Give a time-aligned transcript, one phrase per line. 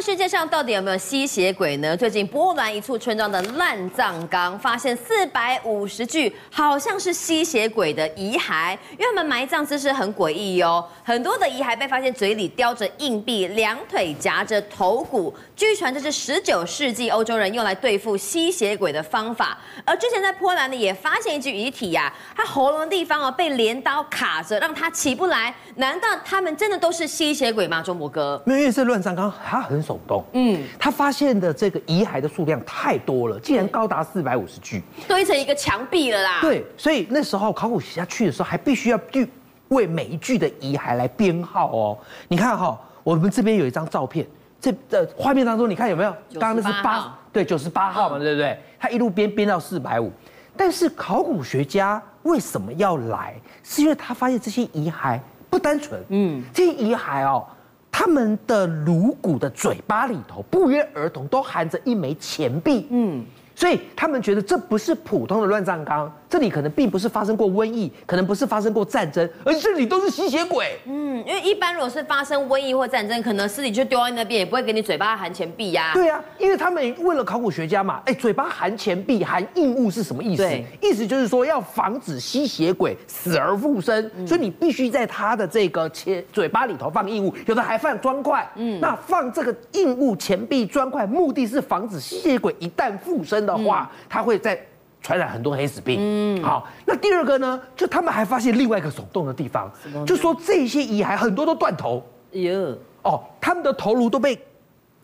[0.00, 1.94] 世界上到底有没有吸血鬼呢？
[1.94, 10.82] 最近波兰一处村庄的乱葬岗发现四百五十具好像是吸血鬼的遗骸，因为他们埋葬姿势很诡异哟。
[11.04, 19.58] 很多的遗骸被发现嘴里叼着硬币，两腿夹着头骨，据传这是十九世纪欧洲人用来对付吸血鬼的方法。
[19.84, 25.54] 而之前在波兰呢，也发现一具遗体呀、他喉咙的地方哦被镰刀卡着，让他起不来。
[25.76, 27.82] 难道他们真的都是吸血鬼吗？
[27.82, 30.24] 钟博哥，因为是乱葬岗，他很耸动。
[30.32, 36.38] 嗯，他发现的这个遗骸的数量太多了，竟然高达四百五十具，堆成一个墙壁了啦。
[36.40, 39.28] 对，所以那时候考古学家去的时候，还必须要去
[39.68, 41.98] 为每一具的遗骸来编号哦。
[42.28, 44.26] 你看哈、哦，我们这边有一张照片，
[44.60, 46.10] 这的画面当中，你看有没有？
[46.38, 48.56] 刚刚那是八，对，九十八号嘛，对不对？
[48.78, 50.10] 他一路编编到四百五，
[50.56, 53.34] 但是考古学家为什么要来？
[53.62, 57.46] 是因为他发现这些遗骸不单纯，嗯，这些遗骸哦。
[58.00, 62.86] 他们的颅骨的嘴巴里头，不约而同都含着一枚钱币。
[62.88, 63.22] 嗯。
[63.60, 70.78] 所以他们觉得这不是普通的乱葬岗，这里可能并不是发生过瘟疫，可能不是发生过战争，而这里都是吸血鬼。
[70.86, 75.90] 嗯，因为一般如果是发生瘟疫或战争，可能尸体就丢在那边，也不会给你嘴巴含钱币呀。
[75.92, 80.42] 对啊，因为他们问了考古学家嘛，哎，嘴巴含钱币、含硬物是什么意思？
[80.42, 88.50] 对，意思就是说要防止吸血鬼死而复生，所以你必须在他的这个钱嘴巴里头放硬物，有的还放砖块。
[88.54, 94.58] 嗯，那放这个硬物、钱币、砖块，目的是防止吸血鬼一旦复生的话，它会再
[95.02, 95.96] 传染很多黑死病。
[95.98, 99.70] 嗯，好，那第二个呢，就他们还发现另外一个耸动的地方，
[100.06, 102.04] 就说这些遗骸很多都断头。
[102.34, 104.38] 哎呦，哦，他们的头颅都被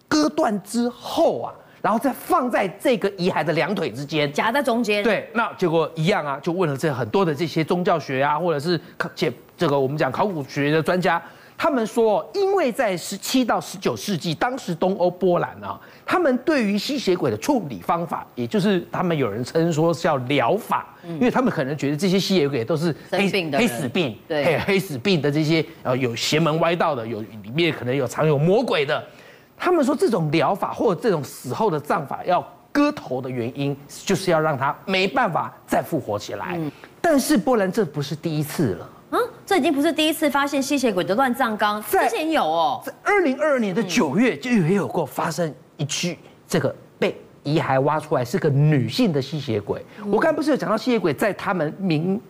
[0.06, 1.52] 割断之后啊，
[1.82, 5.02] 然后再放在这个遗骸的两腿之间，夹在中间。
[5.02, 8.78] 对，那结果一样啊，就问了这很多的这些宗教学啊，或者是
[9.14, 11.20] 解这个我们讲考古学的专家。
[11.58, 29.02] 他们说，因为在十七到十九世纪，当时东欧波兰啊，他们对于吸血鬼的处理方法，也就是他们有人称说是叫疗法，因为他们可能觉得这些吸血鬼都是黑黑死病，对，黑黑死病的这些呃有邪门歪道的，有里面可能有藏有魔鬼的。
[29.56, 36.60] 他们说这种疗法或者这种死后的葬法要割头的原因，就是要让他没办法再复活起来。
[37.00, 38.90] 但是波兰这不是第一次了。
[39.46, 46.18] 啊，这已经不是第一次发现吸血鬼的乱葬岗，之前有哦，在二零二二年的九月就也有过发生一具
[46.48, 49.84] 这个被遗骸挖出来是个女性的吸血鬼。
[50.10, 52.20] 我刚才不是有讲到吸血鬼在他们民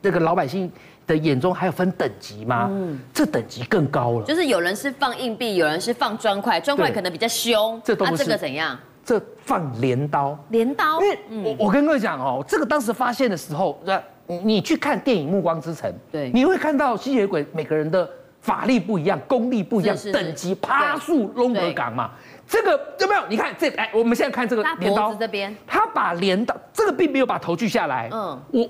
[0.00, 0.70] 这个老百姓
[1.06, 2.68] 的眼中还有分等级吗？
[2.70, 7.80] 嗯，这等级更高了，就是有人是放硬币，有人是放砖块，砖块可能比较凶。
[7.84, 8.24] 这都不是。
[8.24, 8.78] 这个怎样？
[9.04, 10.38] 这放镰刀。
[10.50, 11.00] 镰刀。
[11.00, 11.18] 因为
[11.58, 13.92] 我我跟各位讲哦，这个当时发现的时候，你
[14.38, 18.08] 你去看电影《暮光之城》，对，你会看到吸血鬼每个人的
[18.40, 22.12] 法力不一样，功力不一样，等级趴数龙格港嘛。
[22.46, 23.22] 这个有没有？
[23.28, 28.08] 你看这哎，我们现在看这个镰刀这边，他把镰刀这个并没有把头锯下来。
[28.12, 28.68] 嗯，我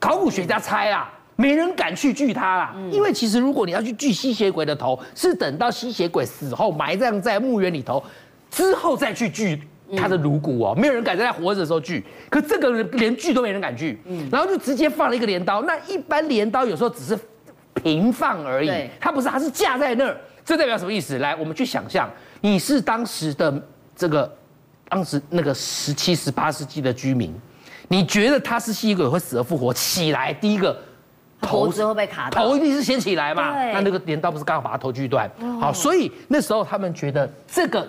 [0.00, 8.02] 考古学家猜啊，没人敢去锯他啦，因为其实如果你要去锯吸血鬼的头，是等到吸血鬼死后埋葬在墓园里头
[8.50, 9.62] 之后再去锯。
[9.96, 15.62] 他的颅骨哦，没有人敢在他活着的时候锯，可这个人连锯都没人敢锯，嗯，然后就直接放了一个镰刀。
[15.62, 17.18] 那一般镰刀有时候只是
[17.74, 20.16] 平放而已，它不是，它是架在那儿。
[20.44, 21.18] 这代表什么意思？
[21.18, 22.10] 来，我们去想象，
[22.40, 23.62] 你是当时的
[23.94, 24.30] 这个，
[24.88, 27.32] 当时那个十七、十八世纪的居民，
[27.88, 30.76] 你觉得他是吸血鬼会死而复活起来，第一个
[31.40, 33.52] 头子会被卡到，头一定是先起来嘛？
[33.72, 35.30] 那那个镰刀不是刚好把他头锯断？
[35.60, 37.86] 好，所以那时候他们觉得这个。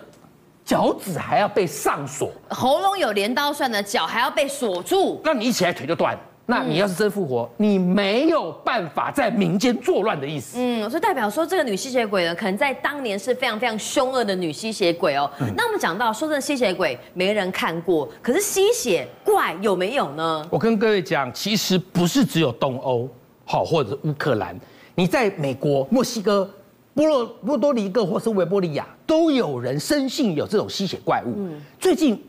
[0.66, 6.18] 脚趾还要被上锁，喉咙有镰刀算的，脚还要被锁住，那你一起来腿就断。
[6.46, 10.58] 那你要是真复活，你没有办法在民间作乱的意思。
[10.60, 15.32] 嗯，所以代表说这个女吸血鬼呢，可能在当年是非常非常凶恶的女吸血鬼哦。
[15.40, 20.46] 嗯、那我们讲到说这吸血鬼没人看过，可是吸血怪有没有呢？
[20.50, 23.08] 我跟各位讲，其实不是只有东欧，
[23.46, 24.60] 好或者是乌克兰，
[24.96, 26.50] 你在美国、墨西哥。
[26.94, 31.50] 波罗波多黎各或是维多利亚都有人深信有这种吸血怪物。
[31.80, 32.24] 最近，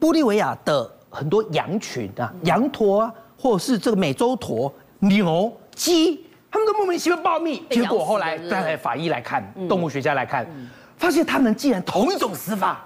[0.00, 7.60] 玻利维亚的很多羊群啊，羊驼啊，或者是这个美洲驼、牛、鸡，他们都莫名其妙暴毙。
[7.68, 10.46] 结果后来带来法医来看，动物学家来看，
[10.96, 12.84] 发现他们竟然同一种死法，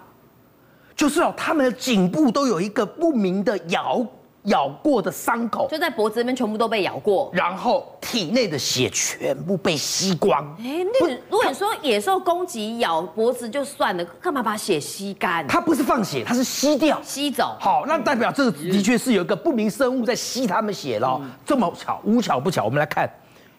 [0.96, 4.04] 就是哦，他们的颈部都有一个不明的咬。
[4.46, 10.44] 咬过的伤口就在脖子那边，全部都被咬过，然后体内的血全部被吸光。
[10.58, 15.46] 哎，那如果你说野兽攻击咬脖子就算了，干嘛把血吸干？
[15.46, 17.56] 它不是放血，它是吸掉、吸走。
[17.60, 21.20] 好，那代表这个的确是有一个不明生物在吸他们血了。
[21.44, 23.10] 这么巧，无巧不巧，我们来看，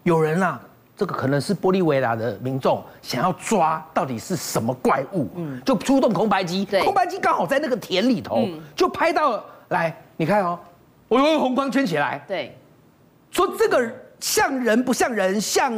[0.04, 0.60] 有人啊
[0.96, 9.44] 这个可能是玻利维亚的民众想要抓到底是什么怪物，嗯，就出动空白机，对，空白机刚好在那个田里头，嗯、就拍到了。
[9.70, 10.58] 来，你看哦，
[11.08, 12.58] 我用红光圈起来，对，
[13.32, 15.72] 说这个像人不像人，像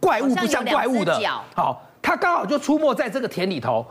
[0.00, 1.20] 怪物不像怪物的，
[1.54, 3.86] 好，它刚好就出没在这个田里头。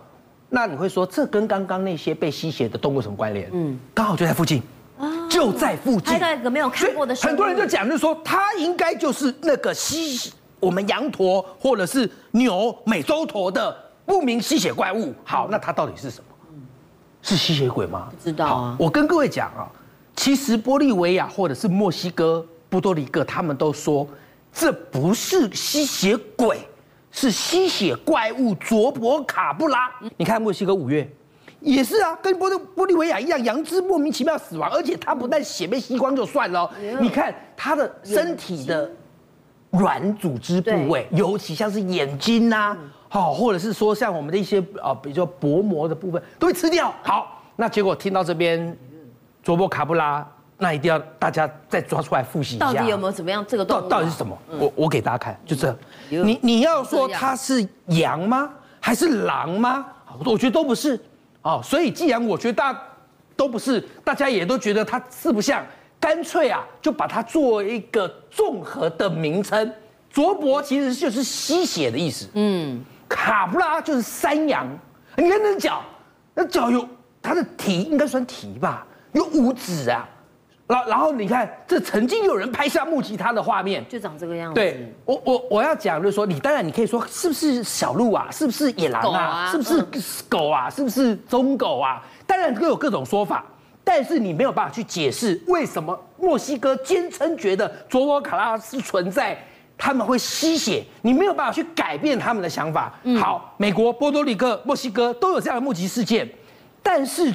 [0.50, 3.50] 那你会说，这跟刚刚那些被吸血的动物什么关联？
[3.51, 4.62] 嗯，刚好就在附近，
[5.30, 6.13] 就在附近。
[6.13, 13.75] 拍到一个没有看过的，很多人就讲，就是说它应该就是那个吸我们羊驼或者是牛美洲驼的
[14.06, 15.13] 不明吸血怪物。
[15.24, 16.25] 好，那它到底是什么？
[17.22, 18.07] 是吸血鬼吗？
[18.12, 18.77] 不知道啊。
[18.80, 19.68] 我跟各位讲啊，
[20.25, 24.07] 其实玻利维亚或者是墨西哥、波多黎各，他们都说
[24.51, 26.57] 这不是吸血鬼，
[27.12, 29.88] 是吸血怪物卓博卡布拉。
[30.18, 31.07] 你看墨西哥五月
[31.60, 36.68] 也是啊，跟玻玻利维亚一样，羊只莫名其妙死亡，而且它不但血被吸光就算了，
[37.00, 38.89] 你看它的身体的
[39.69, 42.75] 软组织部位，尤其像是眼睛呐。
[43.10, 46.92] 好，或者是说像我们的一些啊，比如说薄膜的部分都会吃掉。
[47.04, 48.75] 好，那结果听到这边
[49.45, 50.27] 卓博卡布拉，
[50.57, 53.45] 那一定要大家再抓出来复习一下，到底有没有怎么样？
[53.47, 54.36] 这个到到底是什么？
[54.57, 55.77] 我我给大家看，就这。
[56.09, 58.50] 你你要说它是羊吗？
[58.80, 59.86] 还是狼吗？
[60.25, 61.00] 我觉得都不是。
[61.44, 62.81] 哦，所以既然我觉得大家
[63.36, 65.63] 都不是，大家也都觉得它四不像，
[66.00, 69.71] 干脆啊，就把它做一个综合的名称。
[70.09, 72.27] 卓博其实就是吸血的意思。
[72.33, 72.83] 嗯。
[73.07, 74.68] 卡布拉就是山羊，
[75.15, 75.83] 你看那脚，
[76.33, 76.83] 那脚有
[77.21, 78.83] 它的蹄，应该算蹄吧，
[79.15, 80.07] 有五指啊。
[80.67, 84.56] 然然后你看，这曾经有人拍下目击他的画面，就长这个样子。
[84.56, 89.83] 对，我我我要讲就是说，你当然你可以说是不是小鹿啊，是不是野狼啊，啊是不是
[90.27, 92.03] 狗啊，是不是棕狗啊？
[92.25, 93.45] 当然各有各种说法，
[93.83, 99.38] 但是你没有办法去解释为什么墨西哥坚称觉得佐罗卡拉是存在。
[99.77, 102.94] 他们会吸血，你没有办法去改变他们的想法。
[103.03, 106.25] 嗯、好，美国、波多黎各、墨西哥都有这样的目击事件，
[106.81, 107.31] 但是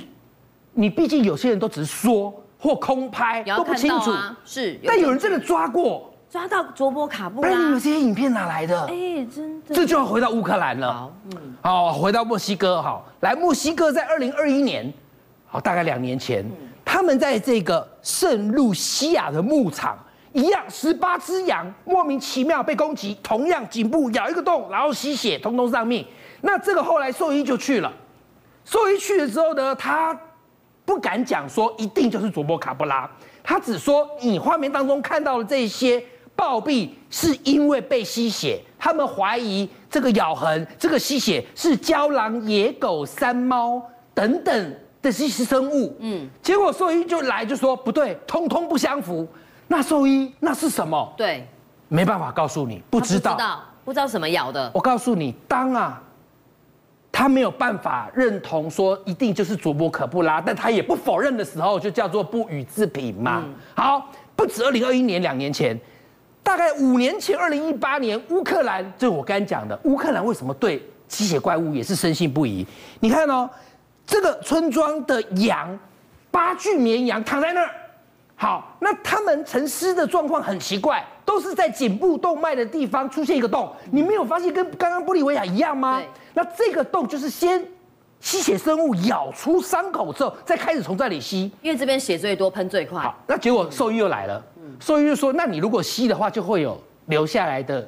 [0.80, 4.10] 你毕竟有些人都只是说或空拍，都不清楚。
[4.46, 7.50] 是，但有人真的抓过，抓到卓波卡布拉。
[7.50, 8.86] 那你们这些影片哪来的？
[8.86, 9.74] 哎，真的。
[9.74, 10.90] 这就要回到乌克兰了。
[10.90, 12.80] 好，嗯，好，回到墨西哥。
[12.80, 14.90] 好，来，墨西哥在二零二一年，
[15.46, 19.98] 好，大概两年前，嗯、他们在这个圣露西亚的牧场。
[20.32, 26.06] 一样，十八只羊莫名其妙被攻击，同样颈部咬一个洞，然后吸血，通通丧命。
[26.40, 27.92] 那这个后来兽医就去了，
[28.64, 30.18] 兽医去了之后呢，他
[30.90, 33.08] 不敢讲说一定就是卓博卡布拉，
[33.44, 36.02] 他只说你画面当中看到的这些
[36.34, 43.80] 暴毙是因为被吸血，他们怀疑这个咬痕、这个吸血是郊狼、野狗、山猫
[44.12, 44.70] 等等
[45.00, 45.96] 的这些生物。
[46.00, 49.24] 嗯，结果兽医就来就说不对，通通不相符。
[49.68, 51.14] 那兽医那是什么？
[51.16, 51.46] 对，
[51.86, 54.68] 没办法告诉你，不知道，不知道，不知道什么咬的。
[54.74, 56.02] 我告诉你，当啊，
[57.20, 63.42] 他没有办法认同说一定就是卓博可布拉，但他也不否认的时候，就叫做不予置评嘛。
[63.44, 65.78] 嗯、好，不止二零二一年，两年前，
[66.42, 72.66] 大概五年前，二零一八年，乌克兰，就我刚讲的，乌克兰为什么对吸血怪物也是深信不疑？
[73.00, 73.50] 你看哦，
[74.06, 75.78] 这个村庄的羊，
[76.30, 77.70] 八具绵羊躺在那儿。
[78.40, 83.70] 好，那他们沉尸的状况很奇怪，都是在颈部动脉的地方出现一个洞。
[83.92, 86.02] 你没有发现跟刚刚玻利维亚一样吗？
[86.32, 87.62] 那这个洞就是先
[88.18, 93.02] 吸血生物咬出伤口之后，再开始从这里吸，因为这边血最多，喷最快。
[93.02, 94.42] 好，那结果兽医又来了，
[94.80, 97.86] 兽医就说：那你如果吸的话，就会有留下来的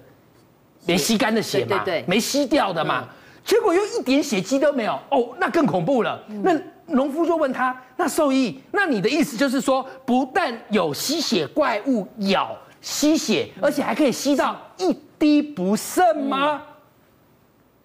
[0.85, 3.01] 没吸干的血嘛，对对对，没吸掉的嘛。
[3.01, 3.09] 嗯、
[3.43, 6.23] 结果又一点血迹都没有，哦，那更恐怖了。
[6.29, 6.61] 嗯、那
[6.93, 16.63] 农夫就问他：“那兽医，那你的意思就是说，不但有吸血怪物咬吸血，而且还可以吸到一滴不剩吗？”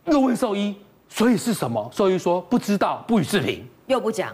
[0.05, 0.75] 嗯、又问兽医
[1.09, 4.33] ：“所以是什么？”兽医说：“不知道，不予置评。”又不讲，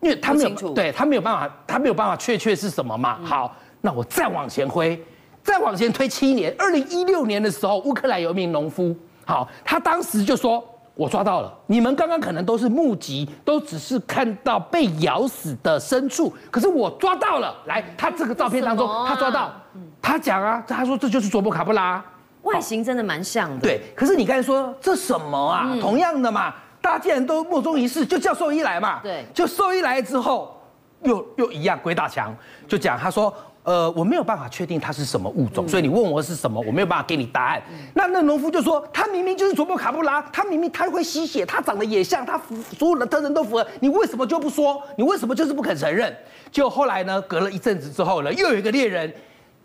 [0.00, 3.18] 因为他没有对他没有办法，他没有办法确确是什么嘛。
[3.20, 5.00] 嗯、好，那我再往前推，
[5.42, 10.66] 再往前推七年，二零一六年的时候，乌克兰有一名农夫，好，他当时就说。
[10.96, 17.52] 我抓到了，你们刚刚可能都是目击，都只是看到被咬死的牲畜，可是我抓到了。
[17.66, 19.52] 来，他这个照片当中，啊、他抓到，
[20.00, 22.04] 他讲啊，他说这就是卓博卡布拉，
[22.42, 23.60] 外形真的蛮像的。
[23.60, 25.66] 对，可是你刚才说这什么啊？
[25.68, 29.00] 嗯、同样的嘛，大家既然都莫衷一是，就叫兽医来嘛。
[29.02, 30.56] 对，就兽医来之后，
[31.02, 32.32] 又又一样鬼打墙，
[32.68, 33.34] 就讲他说。
[33.64, 37.62] 呃，我没有办法确定它是什么物种，所以你问我是什么，我没有办法给你答案。
[37.94, 42.40] 那那农夫就说，他明明就是卓博卡布拉，他明明他会吸血，他长得也像，他
[42.78, 44.80] 所有的特征都符合，你为什么就不说？
[44.96, 46.14] 你为什么就是不肯承认？
[46.52, 49.12] 就后来呢，隔了一阵子之后呢，又有一个猎人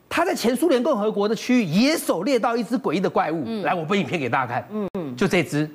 [0.07, 3.43] 他在前苏联共和国的区域也狩猎到一只诡异的怪物。
[3.45, 4.67] 嗯、来，我播影片给大家看。
[4.71, 5.69] 嗯嗯，就这只。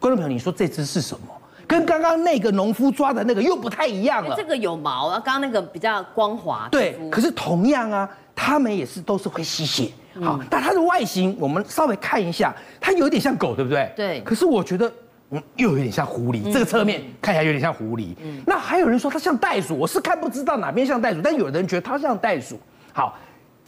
[0.00, 1.26] 观众朋友，你说这只是什么？
[1.66, 4.34] 跟刚刚那个农夫抓的那个又不太一样了。
[4.36, 6.68] 这个有毛啊，刚刚那个比较光滑。
[6.70, 9.90] 对，可是同样啊，它们也是都是会吸血。
[10.22, 13.92] 好，但它的外形我们稍微看一下，它有点像狗，对不对？
[13.96, 14.20] 对。
[14.22, 14.90] 可是我觉得，
[15.30, 16.52] 嗯，又有点像狐狸。
[16.52, 18.14] 这个侧面看起来有点像狐狸。
[18.22, 18.40] 嗯。
[18.46, 22.58] 那还有人说它像袋鼠，我是看不知道哪边像袋鼠，但有人觉得它像袋鼠。
[22.92, 23.16] 好。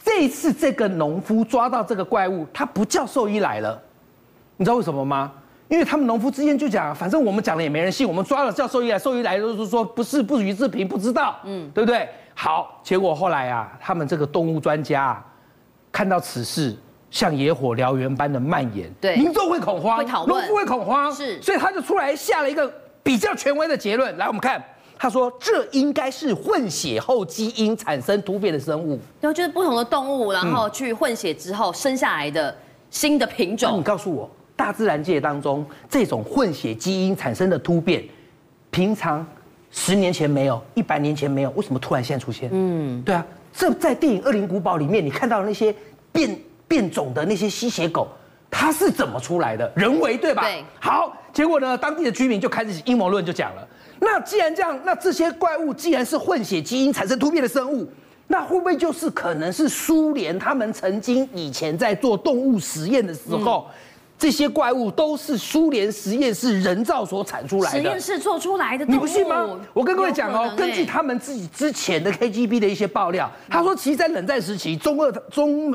[0.01, 3.79] 这一次这个农夫抓到这个怪物，他不叫兽医来了，
[4.55, 5.29] 你知道为什么吗？
[5.69, 12.09] 因为他们农夫之间就讲，反正我们讲了也没人信，我们抓了叫兽医来，兽医来都是说不是不予置评，不知道，嗯，对不对？
[12.33, 15.25] 好，结果后来啊，他们这个动物专家啊，
[15.91, 16.75] 看到此事
[17.09, 22.71] 像野火燎原般的蔓延，对，民众会恐慌，会，农夫会恐慌，是，所以他就出来下了一个
[23.01, 24.63] 比较权威的结论，来，我们看。
[25.01, 32.53] 他说：“这应该是混血后基因产生突变的生物，然后就是不同的动物，然后去混血之后生下来的
[32.89, 33.77] 新的品种。
[33.77, 38.03] 嗯、你告诉我，大自然界当中这种混血基因产生的突变，
[38.69, 39.25] 平常
[39.71, 42.49] 十年前没有，一百年前没有，为什么突然现在出现？
[42.51, 45.73] 嗯，对啊，这在电影《恶灵古堡》里面你看到的那些
[46.11, 46.37] 变
[46.67, 48.09] 变种的那些吸血狗，
[48.51, 49.71] 它是怎么出来的？
[49.77, 50.41] 人为对吧？
[50.41, 50.61] 对。
[50.77, 53.65] 好，结果呢，当地的居民就开始阴谋论，就讲了。”
[54.01, 57.89] 那既然这样，那这些怪物既然是混血基因产生突变的生物，
[58.27, 63.73] 那会不会就是可能是苏联他们曾经以前在做动物实验的时候，嗯、
[64.19, 67.77] 这些怪物都是苏联实验室人造所产出来的？
[67.77, 69.57] 实验室做出来的，你不信吗？
[69.73, 75.73] 我跟各位讲哦，根据他们自己之前的 KGB 的一些爆料，他说，其实，在冷战时期，中俄、中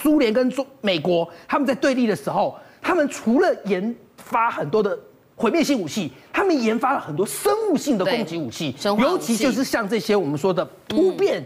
[0.00, 4.98] 苏联跟中美国他们在对立的时候，他们除了研发很多的。
[5.34, 11.44] 毁灭性武器，他们研发了很多生物性的攻击武器，尤其就是像这些我们说的突变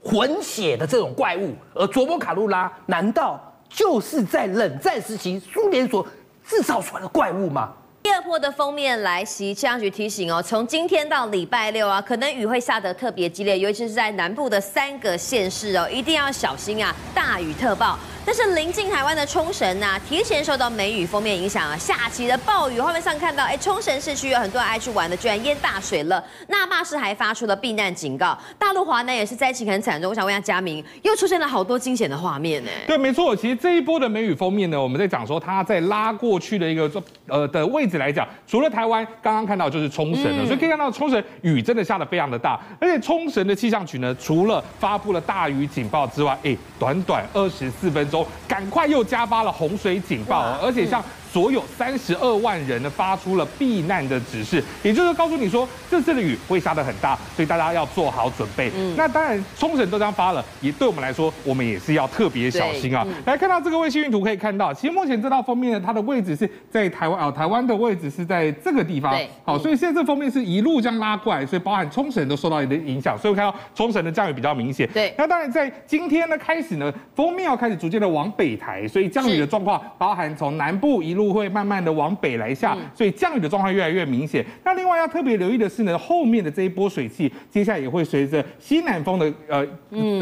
[0.00, 1.52] 混血的这种怪物。
[1.74, 6.06] 而卓博卡路拉难道就是在冷战时期苏联所
[6.46, 7.72] 制造出来的怪物吗？
[8.04, 17.98] 第二波的封面来袭，气象局提醒哦，从今天到礼拜六啊，可能雨会下得特别激烈，尤其是在南部的三个县市哦，一定要小心啊，大雨特报。
[18.26, 22.80] 但是临近台湾的冲绳呐，提前受到梅雨封面影响啊，下起了暴雨。
[22.80, 26.24] 画面上看到，哎，冲绳市区有很多人爱去玩的，居然淹大水了。
[26.48, 28.36] 那霸市还发出了避难警告。
[28.58, 30.08] 大陆华南也是灾情很惨重。
[30.08, 32.70] 我想问一下佳明，又出现了好多惊险的画面呢？
[32.86, 33.36] 对，没错。
[33.36, 36.90] 其实这一波的梅雨封面呢，我们在讲说它在拉过去的一个
[37.26, 42.58] 呃的位置来讲，除了台湾刚刚看到就是冲绳了，嗯、所以可以看到冲绳雨真的下的非常的大。
[42.80, 48.13] 而且冲绳的气象局呢，除了发布了大雨警报之外，哎，短短二十四分钟。
[48.46, 51.02] 赶快又加发了洪水警报，而且像。
[51.34, 58.70] 所有三十二万人呢发出了避难的指示，也就是告诉你说，这次的雨会下得很大，所以大家要做好准备。
[58.76, 63.04] 嗯，那当然冲绳都这样发了，也对我们来说，我们也是要特别小心啊。
[63.26, 69.10] 来看到这个卫星云图可以看到，其实目前这道封面呢，它的位置是在台湾啊，台湾的位置是在这个地方。
[69.10, 74.88] 对，好，所以现在这封面是一路这样拉过来，所以包含冲绳都受到一点影响，所以我看到冲绳的降雨比较明显。
[74.94, 82.14] 对，那当然在今天呢开始呢，封面要开始逐渐的往北抬，所以降雨的状况包含从南部一路会慢慢的往。
[82.24, 84.42] 北来下，所以降雨的状况越来越明显。
[84.64, 89.66] 那另外要特别留意的是呢，后面的这一波水汽，接下来也会随着西南风的呃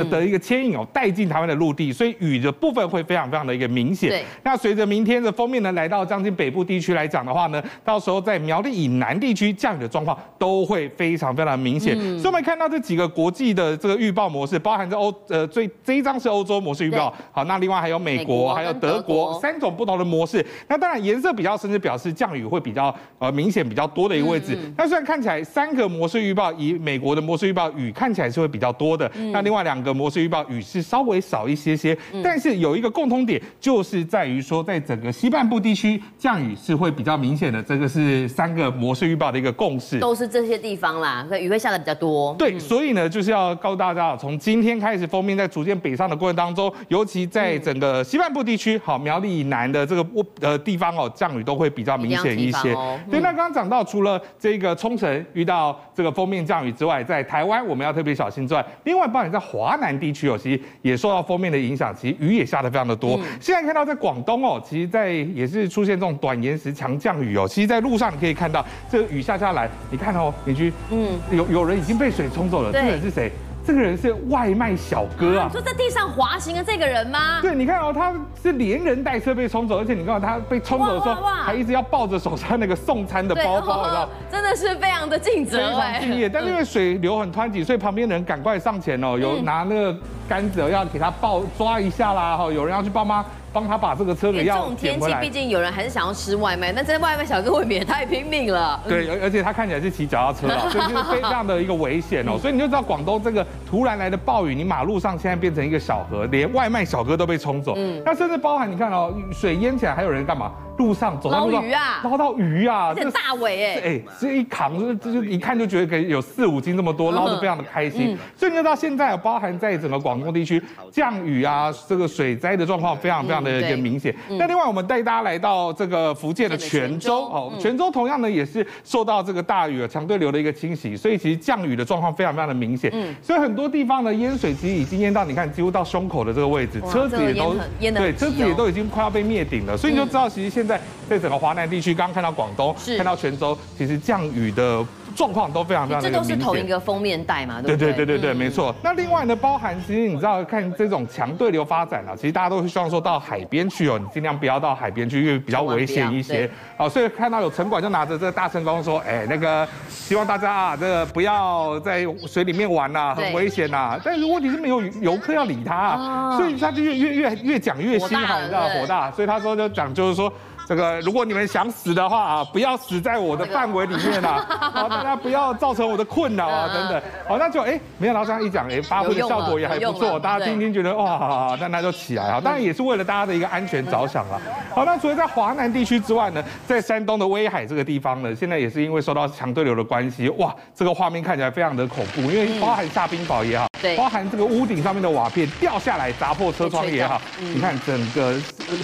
[0.06, 4.24] 的一个牵引哦，带进台湾的陆地，所以雨的部分会非常非常的一个明显。
[4.42, 11.94] 那随着明天的封面呢，来到将近北部地区来讲的话呢，到时候在苗栗以南地区降雨的状况都会非常非常明显。
[12.18, 20.44] 所以我们看到这几个国际的这个预报模式，包含着欧呃最这一张是欧洲模式预报，好，那另外还有美国、还有德国三种不同的模式。
[20.68, 21.72] 那当然颜色比较深。
[21.72, 24.58] 是表示降雨会比较呃明显比较多的一个位置。
[24.76, 31.96] 那虽然看起来三个模式预报，以美国的模式预报雨看起来是会比较多的，那另外两个模式预报雨是稍微少一些些。
[32.22, 37.62] 但是有一个共通点，就是在于说，在整个西半部地区降雨是会比较明显的。
[37.62, 42.34] 这个是三个模式预报的一个共识，都是这些地方啦，雨会下的比较多。
[42.34, 50.06] 对，所以呢，就是要告诉大家，从今天开始，封面在逐渐北上的过程当中，尤其在整个西半部地区，好苗栗以南的这个
[50.42, 51.72] 呃地方哦，降雨都会。
[51.72, 52.74] 比较明显一些。
[53.10, 63.18] 对，那刚刚讲到，除了这个冲绳遇到这个封面降雨之外，在台湾我们要特别小心之外，另外包括在华南地区哦，其实也受到封面的影响，其实雨也下得非常的多。
[63.40, 67.48] 现在看到在广东哦，其实在也是出现这种短延时强降雨哦。
[67.48, 73.32] 其实，在路上你可以看到这个雨下下来，你看哦，邻居，嗯，有有人已经被水冲走了，这个人是谁？
[73.64, 77.40] 这个人是外卖小哥啊，就在地上滑行的这个人吗？
[77.40, 84.08] 对，你看哦，他是连人带车被冲走，而且你看他被冲走的时候，还一直要抱着手上那个送餐的 包包，你知道？
[84.30, 86.28] 真的是非常的尽责，非常敬业。
[86.28, 89.96] 但是因为水流很湍急，所以旁边的人赶快上前哦，有拿那个
[90.28, 93.24] 杆子要给他抱抓一下啦，哈，有人要去帮忙。
[93.52, 94.56] 帮他把这个车给要。
[94.56, 98.80] 这种天气，毕竟有人还是想要吃外卖，但这外卖小哥未免也太拼命了。
[98.88, 102.38] 对，而而且他看起来是骑脚踏车啊， 所以就是非常的一个危险哦。
[102.38, 107.74] 所以你就知道广东这个突然来的暴雨，你马路上现在变成一个小河，连外卖小哥都被冲走。
[107.76, 110.52] 嗯，那甚至包含你看哦，水淹起来，还有人干嘛？
[110.76, 118.16] 路上走到路上，捞鱼啊，捞到鱼啊，这大尾哎，哎，这一扛就就一看就觉得可以有四五斤这么多，捞得非常的开心。
[118.36, 124.14] 所以你知道现在包含在整个广东地区降雨啊，这个水灾的状况非常非常的一个明显。
[124.30, 127.22] 那另外我们带大家来到这个福建的泉州。
[127.26, 132.90] 哦，泉州同样呢也是受到这个大雨强对流的一个侵袭，所以其实降雨的状况非常非常的明显。
[132.94, 139.76] 嗯，所以很多地方呢淹水其实已经淹到你看几乎到胸口的这个位置，车子也都对，车子也都已经快要被灭顶了。
[139.76, 144.84] 所以你就知道其实现在在整个华南地区，刚刚看到广东，看到泉州，其实降雨的。
[145.14, 147.92] 状况都非常非常这都是同一个封面带嘛，对不对？
[147.92, 148.74] 对对对没错。
[148.82, 156.50] 那另外呢，包含其实你知道，看这种强对流发展啊，其实大家都会希望说到海边去哦，你尽量不要到海边去，因为比较危险一些。
[156.78, 164.00] 好，所以看到有城管就拿着这个大声公说，哎，那个希望大家啊，这个不要在水里面玩呐，很危险呐。
[164.02, 169.10] 但是问题是没有游客要理他，啊，所以他就越越越越讲越心寒，你知道火大。
[169.10, 170.32] 所以他说就讲就是说。
[170.66, 177.02] 这个，如果你们想死的话啊，不要死在我的范围里面啊， 好，大家不要造成我的困扰啊，等等。
[177.28, 182.40] 好，那就哎，没想到这样一讲，哎，发挥的效果也还不错，大家听听觉得哇，那那就起来啊。
[182.40, 184.40] 当然也是为了大家的一个安全着想了。
[184.74, 198.34] 好，那除了在华南地区之外呢，在山东的威海这个地方呢，现在也是因为受到强对流的关系，哇，这个画面看起来非常的恐怖，因为包含下冰雹也好，对，包含这个屋顶上面的瓦片掉下来砸破车窗也好，你看整个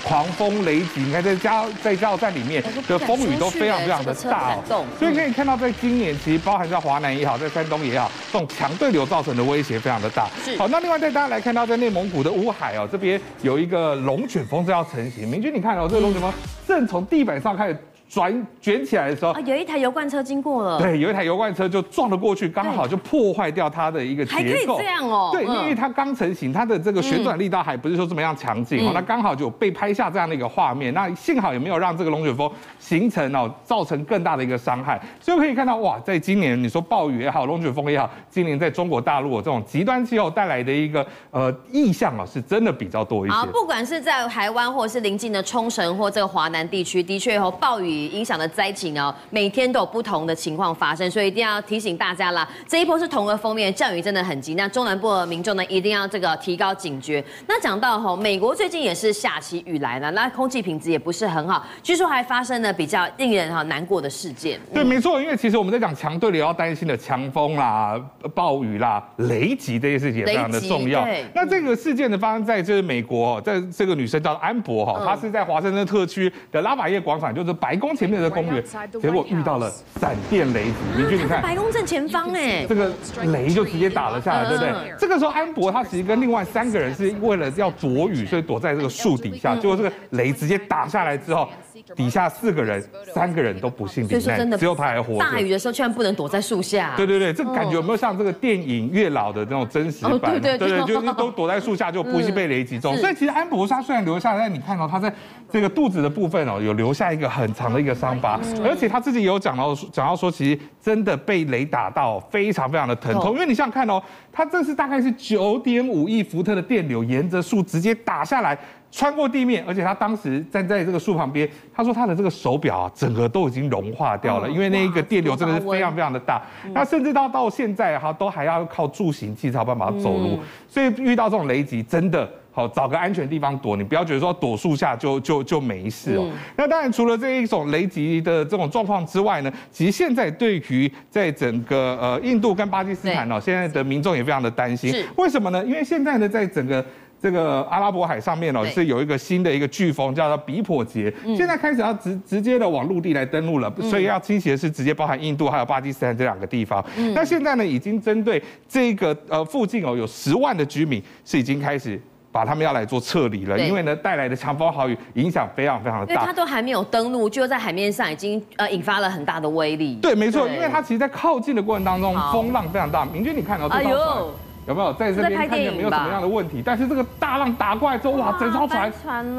[0.04, 1.67] 狂风雷击，你看再加。
[1.82, 10.28] 在加油站里面的风雨都非常非常的大哦，所以可以看到，在今年其实包含在华南也好，在山东也好，这种强对流造成的威胁非常的大。
[10.58, 15.28] 好，那另外带大家来看到，在内蒙古的乌海哦，这边有一个龙卷风正要成型。
[15.28, 16.32] 明君，你看哦，这个龙卷风
[16.66, 17.76] 正从地板上开始。
[18.09, 20.79] 转卷起来的时候，啊，有一台油罐车经过了。
[20.79, 24.38] 对，有一台油罐车就撞了过去，刚好就破坏掉它的一个结构。
[24.38, 25.29] 还可以这样哦。
[25.31, 30.94] 对，因为它刚成型，它的这个旋转力道还不是说这么样强劲哦，那刚好就被拍下这样的一个画面。
[30.94, 34.99] 那幸好也没有让这个龙卷风形成哦，造成更大的一个伤害。
[35.21, 43.37] 所以可以看到哇，在今年你说暴雨也好，龙卷风也好，今年在中国大陆这种极端气候带来的一个呃意象啊，是真的比较多一些。
[43.37, 47.97] 啊，不管是在台湾或者是临近的冲绳或这个华南地区，的确有暴雨。
[48.06, 52.48] 影响的灾情哦，每天都有不同的情况发生，所以一定要提醒大家啦。
[52.66, 54.54] 这一波是同个封面，降雨真的很急。
[54.54, 57.22] 那中南部的民众呢，一定要这个提高警觉。
[57.46, 64.61] 那讲到吼，美国最近也是下起雨来了，那空气品质也不是很好，据说还发生了比较令人哈难过的事件。
[64.72, 68.00] 对，没错，因为其实我们在讲强对流要担心的强风啦、
[68.34, 71.04] 暴雨啦、雷击这些事情也非常的重要。
[71.34, 77.88] 那这个事件呢，发生在就是美国，在这个女生叫安博哈，她是在华盛顿特区的拉法叶广场，就是白宫。
[77.94, 78.64] 前面的公园，
[79.01, 80.74] 结果遇到了闪电雷击。
[80.96, 82.90] 明君，你看，白宫正前方哎，这个
[83.27, 84.72] 雷就直接打了下来，对不对？
[84.98, 89.55] 这个时候，安博他其实跟另外三个人是为了要躲雨，所以躲在这个树底下。
[89.57, 91.48] 结果这个雷直接打下来之后，
[91.96, 95.18] 底下四个人，三个人都不幸罹难，只有他还活。
[95.18, 96.94] 大雨的时候，居然不能躲在树下。
[96.96, 100.40] 对对对，这个感觉有没有像这个电影《月老》的那种真实版？
[100.40, 102.96] 对对对，就是都躲在树下，就不幸被雷击中。
[102.96, 105.12] 所以其实安博他虽然留下来，但你看到他在
[105.51, 113.33] 这个肚子的部分哦，有留下一个很长的一个伤疤，而且他自己也有讲到讲到说，其实真的被雷打到，非常非常的疼痛。
[113.35, 118.59] 因为你想想看哦，他这是大概是九点五亿伏特的电流，沿着树直接打下来。
[118.90, 126.42] 穿过地面，而且他当时站在这个树旁边，他说他的这个手表啊，整个都已经融化掉了，因为那一个电流真的是非常非常的大。
[126.72, 130.38] 那甚至到到现在哈，都还要靠助行器才有办法走路。
[130.66, 136.27] 所以遇到这种雷击，真的好找个安全地方躲，你不要觉得说躲树下就就就没事哦。
[136.57, 144.94] 那当然，除了这一种雷击的这种状况之外呢，其实现在对于在整个呃印度跟巴基斯坦哦，现在的民众也非常的担心。
[145.16, 145.64] 为什么呢？
[145.64, 146.85] 因为现在呢，在整个
[147.20, 156.85] 这个阿拉伯海上面哦，是有一个新的一个飓风，叫做比颇杰，现在开始要直直接的往陆地来登陆了，所以要侵袭的是直接包含印度还有巴基斯坦这两个地方。
[157.14, 162.00] 那现在呢，已经针对这个呃附近哦，有十万的居民是已经开始
[162.31, 166.12] 把他们要来做撤离了，因为呢带来的强风豪雨影响非常非常的大。
[166.14, 169.96] 因为它都还没有登陆，就在海面上已经呃引发了很大的威力。
[169.96, 173.04] 对，没错，因为它其实，在靠近的过程当中，风浪非常大。
[173.04, 174.24] 明君，你看到这张船。
[174.68, 176.62] 有没有在这边看见没有什么样的问题？
[176.62, 178.92] 但是这个大浪打过来之后，哇，整艘船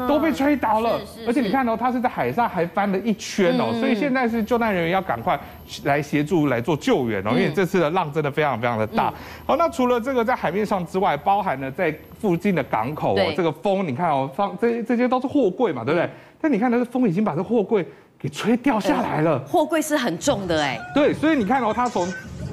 [0.08, 0.98] 都被吹倒了。
[1.24, 5.38] 而且你看哦，它是在海上还翻了一圈哦，所以现在是救难人员要赶快
[5.84, 9.14] 来协助来做救援哦，因为这次的浪真的非常非常的大。
[9.46, 16.10] 好，那除了这个在海面上之外，包含了在附近的港口哦，这个风你看哦，放这这些都是货柜嘛，对不对？
[16.40, 17.86] 但你看，那个风已经把这货柜
[18.18, 19.38] 给吹掉下来了。
[19.46, 20.76] 货柜是很重的哎。
[20.94, 22.04] 对，所以你看哦，它从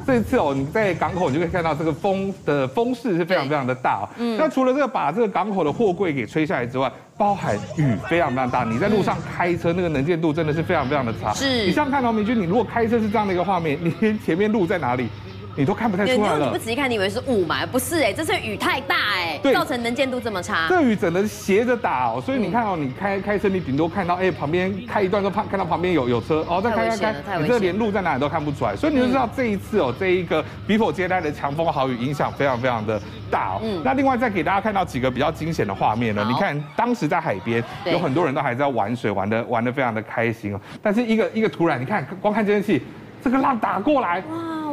[0.07, 4.09] 这一次哦，你在港口你就可以看到这个风的风势是非常非常的大哦。
[4.17, 4.37] 嗯。
[4.37, 8.63] 那除了这个把这个港口的货柜给吹下来之外，包含雨非常非常大。
[8.63, 11.33] 你在路上开车那个能见度真的是非常非常的差。
[11.33, 11.65] 是。
[11.65, 15.09] 你像看到明君，你如果开车是这样的一个画面，你前面路在哪里？
[15.57, 16.45] 你都看不太出来了。
[16.45, 17.65] 你不仔细看，你以为是雾嘛？
[17.65, 20.67] 不是哎，这是雨太大哎，造成能见度这么差。
[20.69, 28.75] 这雨只能斜着打哦，所以你看哦，你开开车，你顶多看到哎旁边开一段都看看到旁边有有车哦，再开开开，你这连路在哪里都看不出来。
[28.75, 33.61] 所以你就知道这一次哦，这一个比佛接待的强风豪雨影响非常非常的大哦。
[33.83, 36.23] 那另外再给大家看到几个比较惊险的画面呢？
[36.29, 40.61] 你看当时在海边有很多人都还在玩水，玩的玩的非常的开心哦。
[40.83, 42.81] 但是一个一个突然，你看光看监视器，
[43.23, 44.23] 这个浪打过来。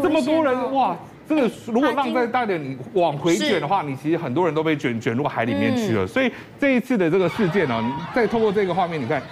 [0.03, 0.97] 这么多人哇！
[1.29, 6.07] 这个如果浪再大点，你往回卷的话，你其实很多人都被卷卷入海里面去了。
[6.07, 6.31] 所以
[6.61, 7.83] 这一次的这个事件呢，
[8.15, 9.23] 再透过这个画面，你看。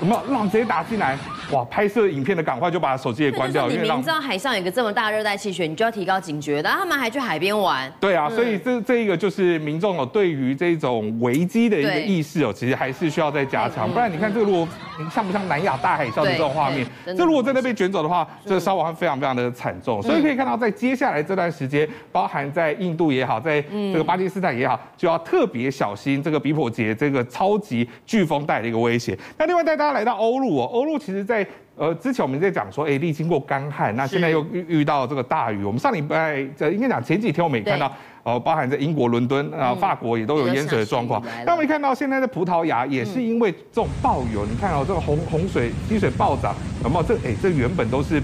[0.00, 1.16] 有没有浪直接打进来？
[1.50, 1.64] 哇！
[1.64, 3.68] 拍摄影片的赶快就把手机给关掉。
[3.68, 6.82] 你明知道海上有个这么大热带气旋，你就要提高警觉然后。
[6.82, 7.92] 他们还去海边玩。
[8.00, 13.88] 对啊，所以这这一个就是民众哦，对于这种危机的一个意识哦，其实还是需要再加强。
[13.88, 14.66] 不然你看这个，如果
[15.08, 16.84] 像不像南亚大海啸的这种画面？
[17.06, 20.02] 这如果真的被卷走的话，这个伤亡会非常非常的惨重。
[20.02, 29.16] 所以可以看到，在接下来这段时间，包含在印度也好，在这个巴基斯坦也好，就要特别小心这个比普杰这个超级飓风带来的一个威胁。
[29.38, 35.64] 那另外带大家来到欧陆哦，欧陆其实在呃之前我们在讲说，哎，历经过干旱，那现在又遇遇到这个大雨。
[35.64, 37.92] 我们上礼拜这应该讲前几天我们也看到，
[38.22, 41.20] 哦，包含在英国伦敦啊、法国也都有淹水的状况。
[41.44, 47.02] 那我们看到现在的葡萄牙也是因为这种暴雨，你看哦，这个洪洪水积水暴涨，有没有？
[47.02, 48.22] 这哎，这原本都是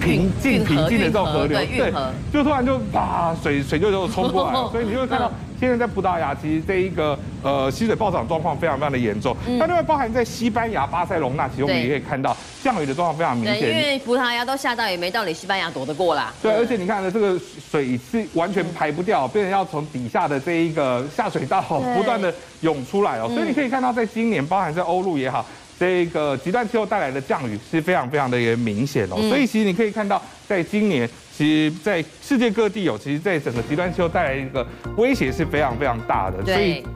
[0.00, 1.92] 平静平静的这种河流，对，
[2.32, 5.28] 就突然就把水水就就冲过来了， 所以你就会看到。
[5.62, 9.36] 现在在葡萄牙，其实这一个呃溪水暴涨状况非常非常的严重。
[9.46, 13.70] 那另外包含在西班牙巴塞隆纳，其实我们也可以看到降雨的状况非常明显。
[13.70, 16.34] 因为葡萄牙都下到，也没道理西班牙躲得过啦。
[16.42, 23.28] 对，而且你看呢，这个水是完全排不掉，变成要从底下的这一个下水道不断的涌出来哦。
[23.28, 25.46] 所以你可以看到，在今年，包含在欧陆也好，
[25.78, 29.14] 这个极端气候带来的降雨是非常非常的明显哦。
[29.28, 31.08] 所以其实你可以看到，在今年。
[31.42, 34.64] 其实，在世界各地有，其实，在整个极端气候带来一个
[34.96, 36.86] 威胁是非常非常大的，所以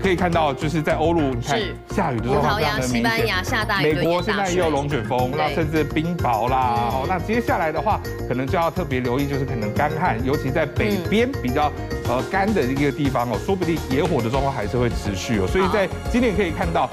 [0.00, 6.88] 可以看到，就是在欧陆，你看下雨的时候，葡萄牙、西班牙下大雨，美国现在也有龙卷风，那甚至冰雹啦。
[6.92, 11.72] 好，那接下来的话，可能就要特别留意，就是可能干旱，尤其在北边比较
[12.06, 15.48] 呃干的一个地方哦，说不定野火的状况还是会持续哦。
[15.48, 16.88] 所以在今年可以看到。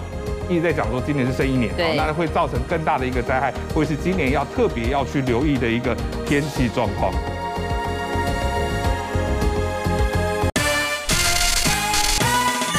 [0.50, 7.14] 一直在讲说今年是生一年，对，那会造成更大的一个灾害，会是今年要特别要去留意的一个天气状况。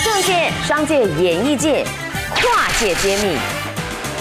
[0.02, 1.84] 政界、商界、演艺界，
[2.34, 3.36] 跨界揭秘，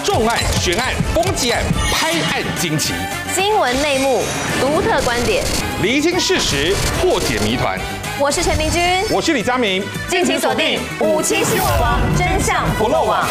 [0.04, 2.94] 重案、悬案、攻击案、拍案惊奇，
[3.34, 4.24] 新闻内幕、
[4.60, 5.44] 独特观点，
[5.82, 7.80] 厘清事实，破解谜团。
[8.20, 13.24] 我是陈明君，我是李佳明，敬请锁定五七新闻网，真相不漏网。